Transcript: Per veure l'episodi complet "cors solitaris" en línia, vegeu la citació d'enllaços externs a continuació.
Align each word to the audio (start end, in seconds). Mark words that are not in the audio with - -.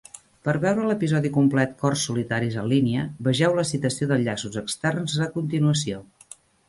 Per 0.47 0.53
veure 0.61 0.85
l'episodi 0.91 1.31
complet 1.35 1.75
"cors 1.83 2.05
solitaris" 2.09 2.57
en 2.61 2.71
línia, 2.71 3.03
vegeu 3.29 3.59
la 3.59 3.67
citació 3.73 4.09
d'enllaços 4.13 4.59
externs 4.63 5.19
a 5.27 5.29
continuació. 5.37 6.01